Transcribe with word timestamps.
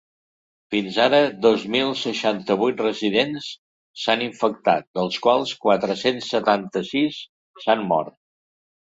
Fins 0.73 0.95
ara 1.01 1.17
dos 1.45 1.65
mil 1.73 1.91
seixanta-vuit 1.97 2.79
residents 2.85 3.49
s’han 4.03 4.23
infectat, 4.27 4.87
dels 4.99 5.19
quals 5.27 5.51
quatre-cents 5.67 6.31
setanta-sis 6.37 7.21
s’han 7.67 7.85
mort. 7.93 8.17